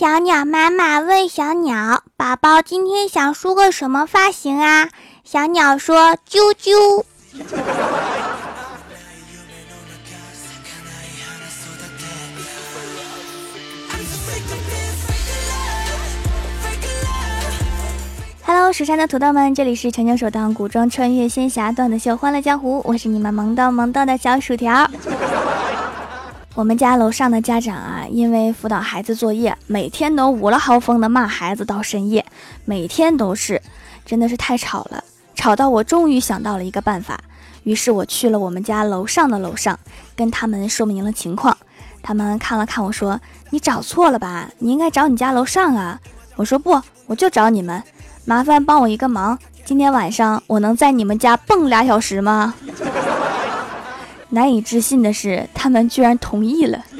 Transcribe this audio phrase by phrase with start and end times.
[0.00, 4.88] 小鸟妈妈问小鸟：“宝宝今天想梳个什么发型啊？”
[5.24, 7.04] 小鸟说：“啾啾。”
[18.40, 24.90] 哈喽蜀山的土豆们，这里是全球首档古装穿越仙侠段子秀《欢乐江湖》，我是你们萌逗萌逗的小薯条。
[26.60, 32.22] 我们家楼上的家长啊，因为辅导孩子作业，每天都五了豪风的骂孩子到深夜，
[32.66, 33.62] 每天都是，
[34.04, 35.02] 真的是太吵了，
[35.34, 37.18] 吵到我终于想到了一个办法，
[37.62, 39.80] 于是我去了我们家楼上的楼上，
[40.14, 41.56] 跟他们说明了情况。
[42.02, 43.18] 他们看了看我说
[43.48, 44.50] ：“你找错了吧？
[44.58, 45.98] 你应该找你家楼上啊。”
[46.36, 47.82] 我说：“不，我就找你们。
[48.26, 52.52] 麻烦帮我一个忙，今天晚上我能在你们家蹦俩小时吗？”
[54.30, 56.84] 难以置信的是，他们居然同意了。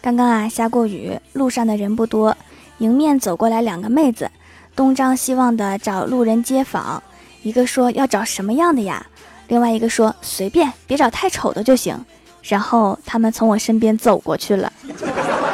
[0.00, 2.36] 刚刚啊，下过雨，路上的人不多，
[2.78, 4.30] 迎面走过来两个妹子，
[4.74, 7.02] 东张西望的找路人接访。
[7.42, 9.04] 一个说要找什么样的呀？
[9.48, 12.04] 另外一个说随便，别找太丑的就行。
[12.42, 14.72] 然后他们从我身边走过去了。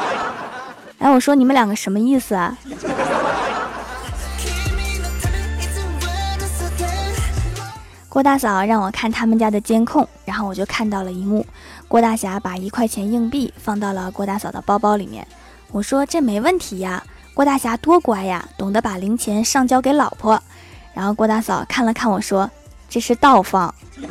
[0.98, 2.56] 哎，我说你们两个什么意思啊？
[8.12, 11.46] 郭大嫂让我看他们家的监控，然后我就看到了一幕：
[11.88, 15.26] 郭大侠把一块钱硬币放到了郭大嫂的包包里面。
[15.70, 17.02] 我说这没问题呀，
[17.32, 20.38] 郭大侠多乖呀，懂得把零钱上交给老婆。
[20.92, 22.50] 然后郭大嫂看了看我说
[22.86, 23.74] ：“这是倒放。”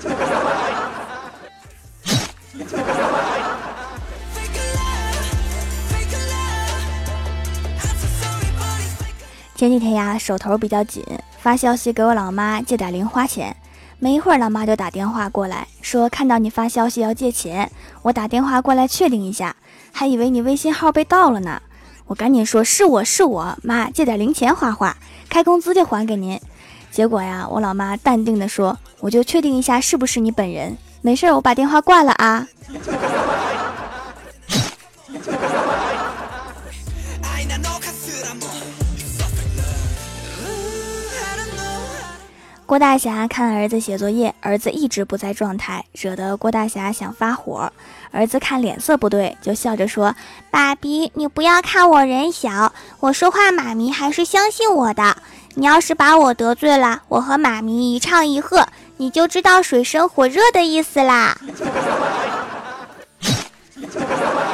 [9.55, 11.05] 前几天呀，手头比较紧，
[11.37, 13.55] 发消息给我老妈借点零花钱。
[14.03, 17.71] 没一会儿，老妈就打电话过来，说看到你发消息要借钱，
[18.01, 19.55] 我打电话过来确定一下，
[19.91, 21.61] 还以为你微信号被盗了呢。
[22.07, 24.97] 我赶紧说是我是我妈，借点零钱花花，
[25.29, 26.41] 开工资就还给您。
[26.89, 32.47] 结果呀，我老妈淡定地说，我就确定一下是不是你本人，没事，我把电话挂了啊。
[42.71, 47.69] 郭大侠看儿子写作业，儿子一直不在状态，惹得郭大侠想发火。
[48.11, 50.15] 儿子看脸色不对，就笑着说
[50.49, 52.71] ：“爸比，你不要看我人小，
[53.01, 55.17] 我说话妈咪还是相信我的。
[55.55, 58.65] 你要是把我得罪了，我和妈咪一唱一和，
[58.95, 61.37] 你就知道水深火热的意思啦。”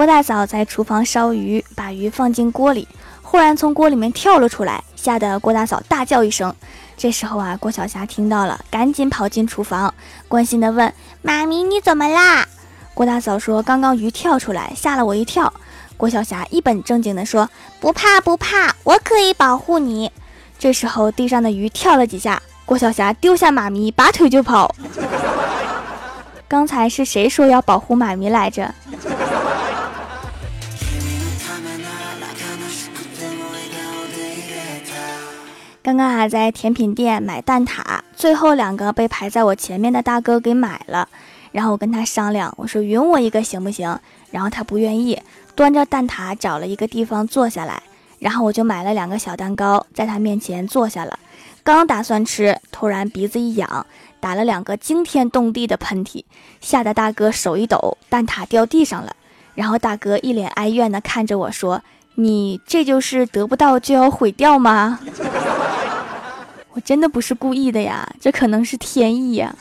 [0.00, 2.88] 郭大嫂在厨房烧鱼，把鱼放进锅里，
[3.20, 6.54] 忽然从锅里面跳了出来，吓得郭大嫂大叫一声。
[6.96, 9.92] 这时候啊，郭小霞听到了，赶紧跑进厨房，
[10.26, 10.90] 关心的问
[11.20, 12.48] ：“妈咪，你怎么啦？”
[12.94, 15.52] 郭大嫂说：“刚刚鱼跳出来，吓了我一跳。”
[15.98, 20.10] 郭小霞一本正经的说：“不怕不怕，我可以保护你。”
[20.58, 24.74] 这时候地上的鱼跳了几下，郭小霞丢下妈咪，拔腿就跑。
[26.48, 28.74] 刚才是谁说要保护妈咪来着？
[35.82, 41.08] 刚刚还在甜品店买蛋挞，最后两个被排在我前面的大哥给买了。
[41.52, 43.98] 然后我跟他商量，我说匀我一个行不行？
[44.30, 45.18] 然后他不愿意，
[45.54, 47.82] 端着蛋挞找了一个地方坐下来。
[48.18, 51.18] 然后我就买了两个小蛋糕，在他面前坐下了。
[51.64, 53.86] 刚打算吃，突然鼻子一痒，
[54.20, 56.22] 打了两个惊天动地的喷嚏，
[56.60, 59.16] 吓得大哥手一抖，蛋挞掉地上了。
[59.54, 61.82] 然后大哥一脸哀怨地看着我说
[62.14, 64.98] ：“你这就是得不到就要毁掉吗？”
[66.72, 69.54] 我真的不是故意的呀，这可能是天意呀。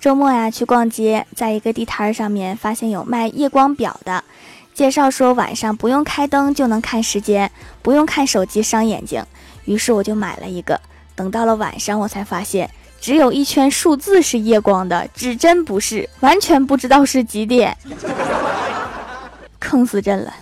[0.00, 4.24] 周末呀，去逛街，在一个地摊上面发现有卖夜光表的，
[4.72, 7.50] 介绍说晚上不用开灯就能看时间，
[7.82, 9.22] 不用看手机伤眼睛。
[9.66, 10.80] 于是我就买了一个。
[11.14, 12.70] 等到了晚上，我才发现
[13.00, 17.76] 只有一圈数字是夜光的，指针不是，完全不知道是几点，
[19.58, 20.34] 坑死朕了。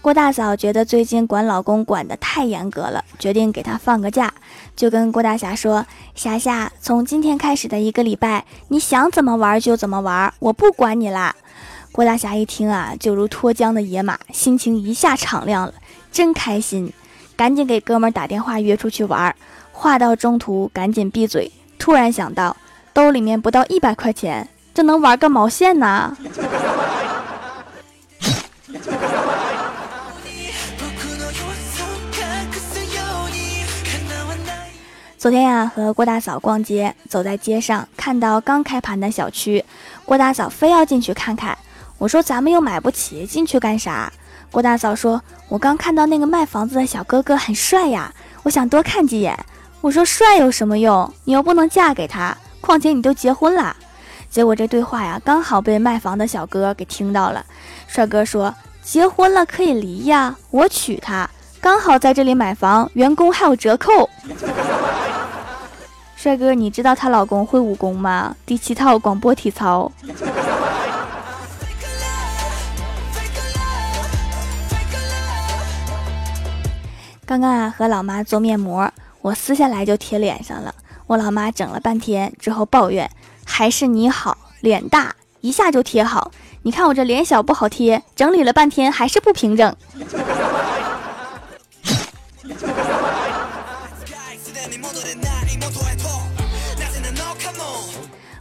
[0.00, 4.32] 郭大嫂觉得最近管老公管得太严格了，决定给他放个假，
[4.76, 5.84] 就跟郭大侠说
[6.14, 11.34] ：“霞霞，从今天开始的一个礼拜，你想怎么玩就怎么玩，我不管你啦。”
[11.96, 15.72] 郭大侠一听啊，就如脱缰的野马，心情一下敞亮了，
[16.12, 16.92] 真开心，
[17.34, 19.34] 赶紧给哥们打电话约出去玩儿。
[19.72, 21.50] 话到中途，赶紧闭嘴。
[21.78, 22.54] 突然想到，
[22.92, 26.14] 兜里面不到一百块钱，这能玩个毛线呢？
[35.16, 39.64] 昨天呀，和郭大嫂逛街，走在街上看到刚开盘的小区，
[40.04, 41.56] 郭大嫂非要进去看看。
[41.98, 44.12] 我说咱们又买不起，进去干啥？
[44.50, 48.12] 郭大嫂说：“我刚看到那个卖房子的小哥哥很帅呀，
[48.42, 49.38] 我想多看几眼。”
[49.82, 51.12] 我说：“帅有什么用？
[51.24, 53.76] 你又不能嫁给他，况且你都结婚了。”
[54.30, 57.44] 结果这对话呀，刚好被卖房的小哥给听到了。
[57.86, 61.28] 帅哥说：“结婚了可以离呀，我娶她。”
[61.60, 64.08] 刚好在这里买房，员工还有折扣。
[66.14, 68.36] 帅哥，你知道她老公会武功吗？
[68.44, 69.90] 第七套广播体操。
[77.26, 78.88] 刚刚啊，和老妈做面膜，
[79.20, 80.72] 我撕下来就贴脸上了。
[81.08, 83.10] 我老妈整了半天之后抱怨
[83.44, 86.30] ：“还是你好，脸大，一下就贴好。
[86.62, 89.74] 你看我这脸小不好贴，整理了半天还是不平整。”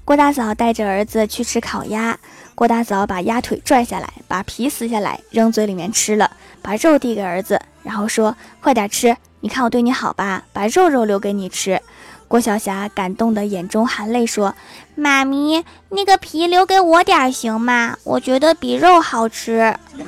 [0.06, 2.16] 郭大嫂带着儿子去吃烤鸭，
[2.54, 6.30] 郭大嫂把鸭腿拽下来，把皮撕下来扔嘴里面吃了，
[6.62, 11.80] 把肉递给儿子，然后说：“快点吃，你看我对你好吧，把肉肉留给你吃。”
[12.28, 14.56] 郭晓霞感动的眼中含泪说
[14.96, 17.96] ：“妈咪，那个皮留给我点行吗？
[18.04, 19.78] 我觉得比肉好吃。”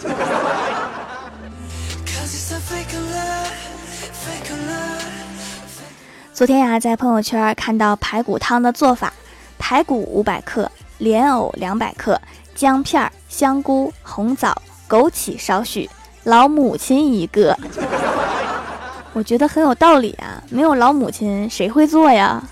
[6.34, 9.14] 昨天呀，在朋友圈看到排骨汤的做法。
[9.60, 12.22] 排骨五百克，莲藕两百克，
[12.54, 15.90] 姜片、香菇、红枣、枸杞少许，
[16.28, 17.58] 老母亲一个。
[19.14, 22.44] 我觉得很有道理啊，没有老母亲谁会做呀？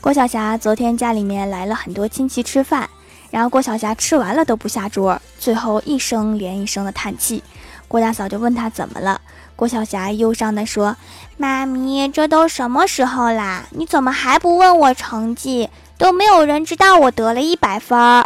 [0.00, 2.88] 郭晓霞昨天家里面来了很多亲戚吃饭，
[3.32, 7.42] 然后郭晓霞吃完了都不下桌，最后一声连一声的叹气。
[7.88, 9.20] 郭大嫂就问她怎么了。
[9.56, 10.96] 郭晓霞忧伤地说
[11.36, 13.64] ：“妈咪，这都什么时候啦？
[13.70, 15.68] 你怎么还不问我成绩？
[15.98, 18.24] 都没有人知道我得了一百分。”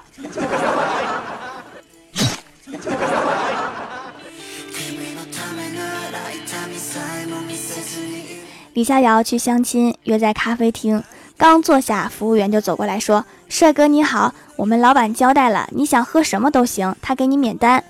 [8.72, 11.02] 李逍遥去相亲，约在咖啡厅，
[11.36, 17.84] 刚坐下，服务员就走过来说：“帅哥你好，我们老板交代了，你想喝什么都行，他给你免单。”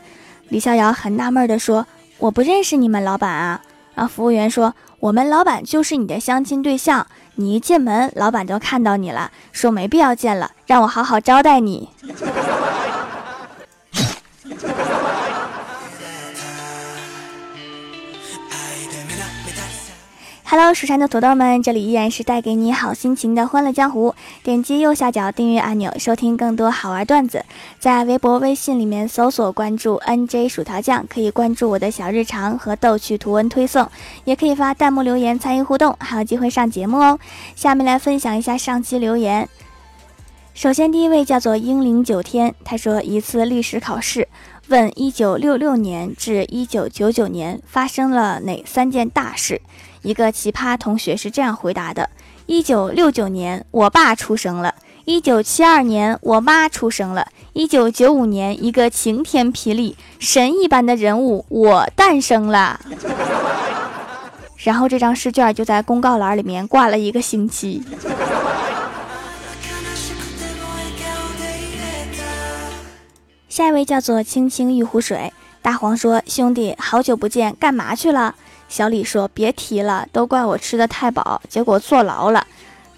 [0.49, 1.87] 李逍遥很纳闷地说。
[2.21, 3.62] 我不认识你们老板啊！
[3.94, 7.06] 然后服务员说：“我们老板就是你的相亲对象，
[7.40, 11.88] 你一进门，老板就看到你了，说没必要见了，让我好好招待你。”
[20.52, 24.17] Hello，蜀山的土豆们，这里依然是带给你好心情的欢乐江湖。
[24.43, 27.44] 点击右下角订阅按钮，收听更多好玩段子。
[27.79, 33.88] 在微博、微信里面搜索关注 NJ 薯条酱，可以关注我的小日常和逗趣图文推送，
[34.25, 37.20] 也可以发弹幕留言参与互动，还有机会上节目哦。
[37.55, 39.49] 下面来分享一下上期留言。
[40.52, 44.26] 首先，第一位叫做英灵九天，他说一次历史考试
[44.70, 49.61] 问一九六六年至一九九九年发生了哪三件大事。
[50.02, 52.08] 一个奇葩同学是这样回答的：
[52.46, 54.70] 一九六九年，我爸出生了；
[55.06, 62.80] 一九七二年，我妈出生了；一九九五年，一个晴天霹雳、神一般的人物，我诞生了。
[64.59, 67.83] 然后这张试卷就在公告栏里面挂了一个星期。
[73.50, 78.37] 下一位叫做青青玉湖水，大黄说：“兄弟，好久不见，干嘛去了？”
[78.71, 82.47] 小李说：“别提了，都怪我吃的太饱，结果坐牢了。”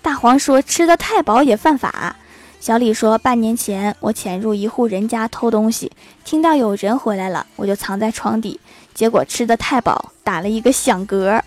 [0.03, 2.17] 大黄说：“吃的太饱也犯法。”
[2.61, 5.91] 小李说：“半年前我潜入一户人家偷东西，
[6.23, 8.61] 听到有人回来了，我就藏在床底，
[8.93, 11.41] 结果吃的太饱，打了一个响嗝。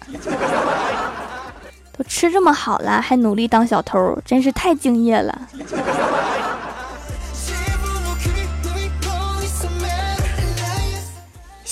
[1.95, 5.47] 都吃这么好了，还努力当小偷，真是太敬业了。”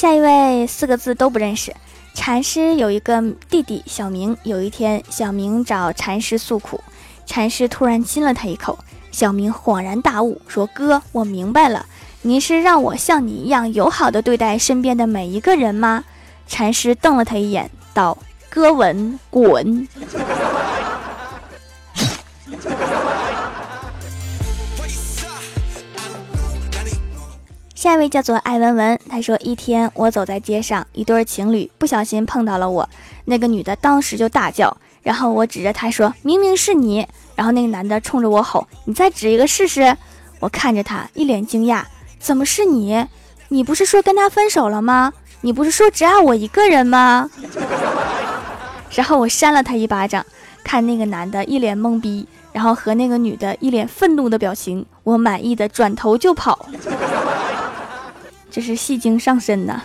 [0.03, 1.73] 下一位四个字都不认识。
[2.13, 4.35] 禅师有一个弟弟小明。
[4.43, 6.83] 有一天，小明找禅师诉苦，
[7.25, 8.77] 禅师突然亲了他一口。
[9.13, 11.85] 小明恍然大悟，说：“哥，我明白了，
[12.21, 16.03] 你是让我像你一样友好的对待身边的每一个人吗？”
[16.47, 18.17] 禅师瞪了他一眼，道
[18.51, 19.87] ：“哥闻滚。”
[27.83, 32.89] 下一位叫做艾文文，他说：“一天我走在街上，一对情侣不小心碰到了我，
[33.25, 39.97] 那个女的当时就大叫，然后我指着她说：‘明明是你。’然后那个男的冲着我吼：‘你再指一个试试。’
[40.39, 41.83] 我看着他，一脸惊讶
[42.19, 43.05] ：‘怎么是你？
[43.49, 45.11] 你不是说跟他分手了吗？’
[45.41, 47.29] 你不是说只爱我一个人吗？”
[48.95, 50.25] 然后我扇了他一巴掌，
[50.63, 56.65] 看那个男的一脸懵逼，然后和那个女的一脸愤怒的表情，我满意的转头就跑。
[58.53, 59.81] 这是戏精上身呐！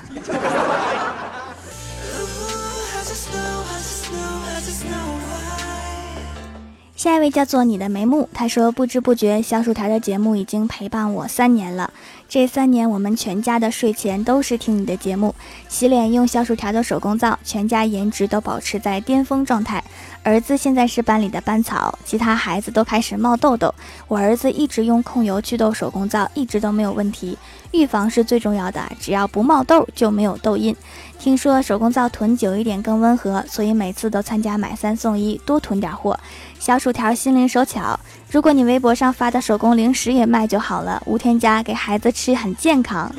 [6.95, 11.91] 下一位叫做你的眉目，他说不知不觉小薯条的节目已经陪伴我三年了。
[12.29, 15.35] 这三年我们全家的睡前都是听你的节目，
[15.67, 19.83] 洗脸用小薯条的手工皂，全家颜值都保持在巅峰状态。
[20.23, 23.75] 儿子现在是班里的班草，其他孩子都开始冒痘痘，
[24.09, 27.39] 我儿子一直用控油祛痘手工皂，一直都没有问题。
[27.71, 30.77] 预防是最重要的，只要不冒痘就没有痘印。
[31.19, 36.19] 听说手工皂囤久一点更温和，所以每次都参加买三送一，多囤点货。
[36.59, 37.99] 小薯条心灵手巧，
[38.31, 43.11] 如果你微博上发的手工零食也卖就好了，无添加，给孩子吃很健康。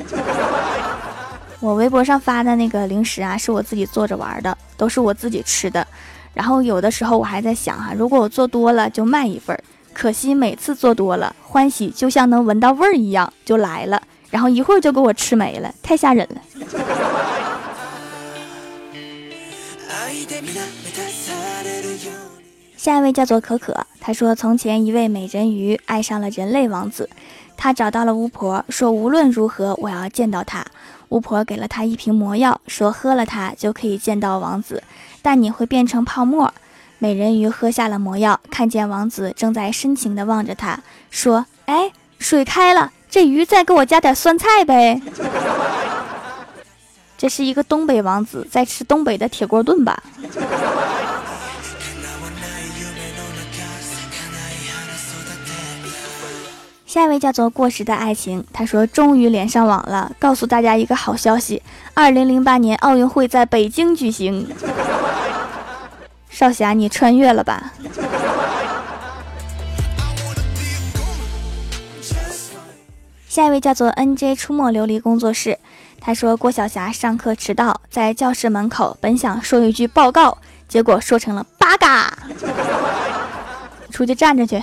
[1.58, 5.86] 我微博上发的那个零食啊，是我自己做着玩的，都是我自己吃的。
[6.32, 9.58] 然后有的时候我还在想哈，如果我做多了就卖一份，
[9.92, 14.00] 可惜每次做多了，欢喜就像能闻到味儿一样就来了。
[14.30, 16.40] 然后一会儿就给我吃没了，太吓人了。
[22.80, 27.10] 下一位叫做可可，他说：从前一位美人鱼爱上了人类王子，
[27.54, 30.64] 他找到了巫婆，说无论如何我要见到他。
[31.10, 34.82] 巫婆给了他一瓶魔药，说喝了它就可以见到王子，
[35.20, 36.54] 但你会变成泡沫。
[36.98, 42.90] 美人鱼喝下了魔药，看见王子正在深情地望着他，说：哎，水开了。
[43.10, 45.02] 这鱼再给我加点酸菜呗。
[47.18, 50.02] 这是一个东北王子在吃东北的铁锅炖吧？
[56.90, 61.62] 下一位叫做过时的爱情，他说终于连上网了，告诉大家一个好消息：
[61.94, 64.48] 二零零八年奥运会在北京举行。
[66.28, 67.72] 少侠，你穿越了吧？
[73.28, 75.60] 下一位叫做 N J 出没琉璃工作室，
[76.00, 82.18] 他说郭晓霞上课迟到，在教室门口，本想说一句报告，结果说成了八嘎，
[83.92, 84.60] 出去站着去。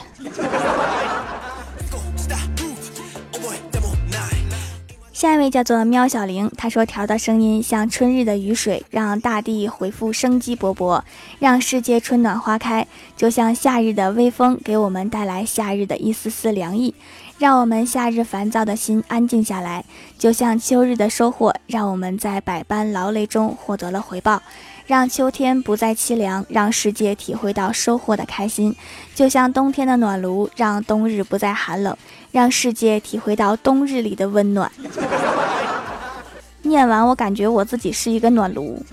[5.17, 11.01] 下一位叫做喵小玲，她说调的声音像春日的雨水，让大地回复生机勃勃，
[11.39, 16.93] 让世界春暖花开，就像夏日的微风，给我们带来夏日的一丝丝凉意。
[17.39, 19.86] 让我们夏日烦躁的心安静下来，
[20.17, 24.41] 就像秋日的收获，让我们在百般劳累中获得了回报，
[24.88, 28.75] 让秋天不再凄凉，让世界体会到收获的开心，
[29.13, 31.96] 就像冬天的暖炉，让冬日不再寒冷，
[32.32, 34.72] 让世界体会到冬日里的温暖。
[36.63, 38.84] 念完，我感觉我自己是一个暖炉。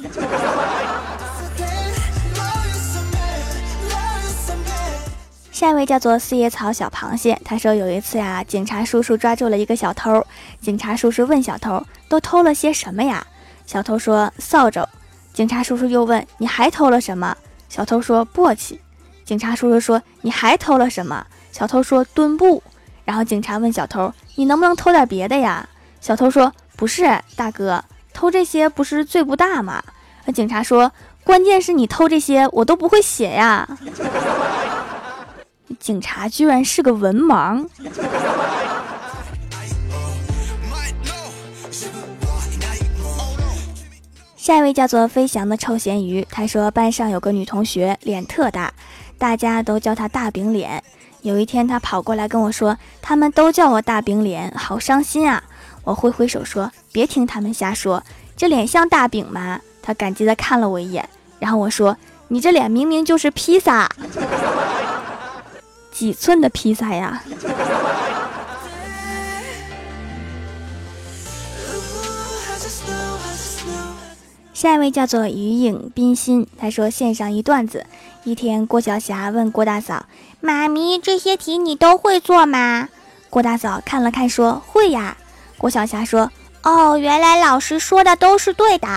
[5.55, 10.27] 下一位叫做四叶草小螃蟹，他说有一次呀，警察叔叔抓住了一个小偷。
[10.61, 11.81] 警察叔叔问小偷
[12.11, 13.25] ：“都偷了些什么呀？”
[13.65, 14.85] 小偷说：“扫帚。”
[15.33, 17.37] 警察叔叔又问：“你还偷了什么？”
[17.71, 18.77] 小偷说：“簸箕。”
[19.25, 22.61] 警察叔叔说：“你还偷了什么？”小偷说：“墩布。”
[23.07, 25.69] 然后警察问小偷：“你能不能偷点别的呀？”
[26.03, 27.05] 小偷说：“不是，
[27.37, 29.81] 大哥，偷这些不是罪不大吗？”
[30.35, 30.91] 警察说
[31.23, 33.69] ：“关键是你偷这些，我都不会写呀。”
[35.81, 37.67] 警察居然是个文盲。
[44.37, 48.73] 下一位叫做飞翔的臭咸鱼，他说班上有个女同学脸特大，
[49.17, 50.85] 大家都叫她大饼脸。
[51.23, 55.43] 有一天她跑过来跟我说，他们都叫我大饼脸，好伤心啊！
[55.83, 58.03] 我挥挥手说，别听他们瞎说，
[58.37, 59.59] 这脸像大饼吗？
[59.81, 61.97] 她感激的看了我一眼，然后我说，
[62.29, 63.91] 你这脸明明就是披萨。
[65.95, 67.23] 几寸的披萨呀？
[74.53, 77.87] 下一位叫做余影冰心，他说献上一段子：
[78.25, 80.07] 一天，郭晓霞问郭大嫂
[80.41, 82.89] ：“妈咪，这些题你都会做吗？”
[83.31, 85.17] 郭大嫂看了看，说：“会呀。”
[85.59, 86.33] 郭晓霞说
[86.65, 88.89] ：“哦，原来老师说的都是对的。”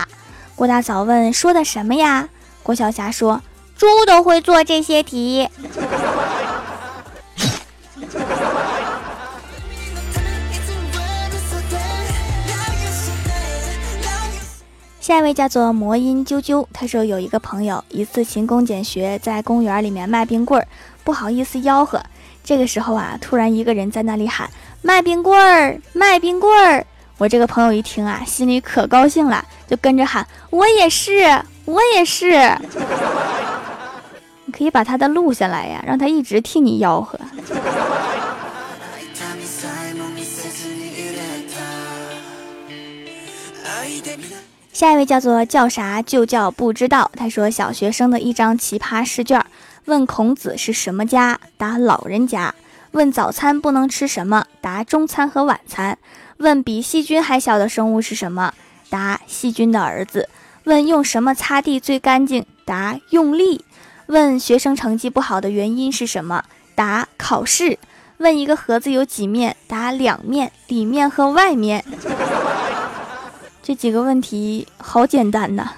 [0.56, 2.30] 郭大嫂问：“说的什么呀？”
[2.64, 3.42] 郭晓霞说
[3.78, 5.48] ：“猪都会做这些题。”
[15.08, 20.68] 下一位叫做魔音啾啾，他说有一个朋友一次勤工俭学，在公园里面卖冰棍儿，
[21.06, 22.04] 不好意思吆喝。
[22.44, 24.50] 这个时候啊，突然一个人在那里喊
[24.84, 26.86] ：“卖冰棍儿，卖冰棍儿！”
[27.20, 32.32] 我这个朋友一听啊，心里可高兴了，就跟着喊：“我也是，我也是。
[34.44, 37.18] ”你可以把他的录下来呀，让他一直替你吆喝。
[44.78, 47.10] 下一位叫做叫啥就叫不知道。
[47.16, 49.44] 他说小学生的一张奇葩试卷，
[49.86, 51.40] 问孔子是什么家？
[51.58, 52.54] 答老人家。
[52.92, 54.46] 问早餐不能吃什么？
[54.62, 55.98] 答中餐和晚餐。
[56.38, 58.54] 问比细菌还小的生物是什么？
[58.88, 60.30] 答细菌的儿子。
[60.66, 62.46] 问用什么擦地最干净？
[62.64, 63.66] 答用力。
[64.06, 66.44] 问学生成绩不好的原因是什么？
[66.76, 67.80] 答考试。
[68.18, 69.56] 问一个盒子有几面？
[69.66, 71.84] 答两面，里面和外面。
[73.68, 75.74] 这几个问题好简单呐。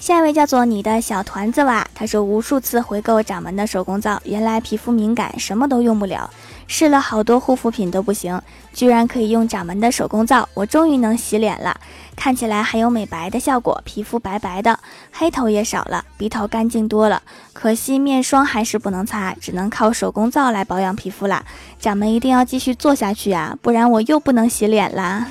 [0.00, 6.30] 下一位叫做你的小团子哇，他说无数次回购掌门的手工皂，原来皮肤敏感，什么都用不了，
[6.66, 8.40] 试了好多护肤品都不行，
[8.72, 11.76] 居然可以用掌门的手工皂，我终于能洗脸了，
[12.16, 14.78] 看起来还有美白的效果，皮肤白白的，
[15.12, 17.22] 黑头也少了，鼻头干净多了。
[17.52, 21.44] 可惜面霜还是不能擦，只能靠手工皂来保养皮肤啦。
[21.78, 25.26] 掌门一定要继续做下去啊，不然我又不能洗脸啦。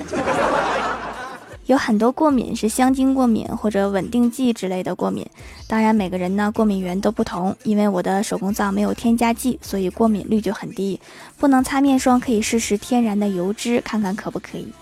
[1.65, 5.25] 有很多过敏是香精过敏或者稳定剂之类的过敏，
[5.65, 7.55] 当然每个人呢过敏源都不同。
[7.63, 10.99] 因为我的手工皂没有添加剂，所以过敏率就很低。
[11.37, 14.73] 不能擦面霜，可以试试天然的油脂，看看可不可以。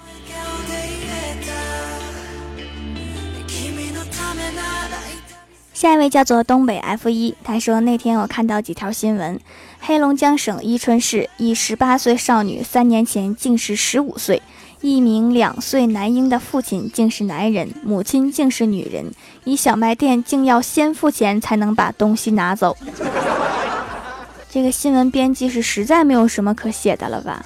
[5.74, 9.40] 下一位叫做东北 F 一，他说那天我看到几条新闻，
[9.80, 14.42] 黑龙江省伊春市一十八岁少女三年前竟是十五岁。
[14.82, 19.12] 一名两岁男婴的父亲竟是男人，母亲竟是女人。
[19.44, 22.76] 一小卖店竟要先付钱才能把东西拿走。
[24.50, 27.46] 这个新闻编辑是实在没有什么可写的了吧？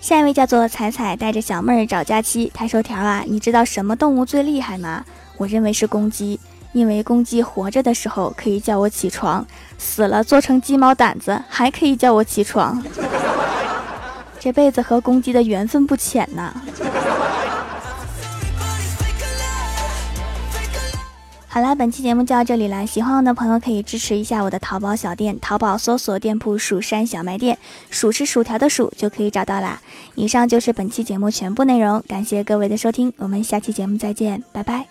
[0.00, 2.52] 下一位叫做彩彩，带着小妹儿找假期。
[2.54, 5.04] 他说：“条啊，你知道什么动物最厉害吗？
[5.38, 6.38] 我认为是公鸡。”
[6.74, 9.46] 因为公鸡活着的时候可以叫我起床，
[9.78, 12.84] 死了做成鸡毛掸子还可以叫我起床，
[14.38, 16.52] 这辈子和公鸡的缘分不浅呐。
[21.46, 27.56] 好啦，本期节目就到这里了，喜欢我的朋友可以支持一下我的淘宝小店，淘宝搜索店铺“蜀山小卖店”，
[27.90, 29.80] 薯是薯条的薯就可以找到啦。
[30.16, 34.88] 以上就是本期节目全部内容，感谢各位的收听，我们下期节目再见，拜拜。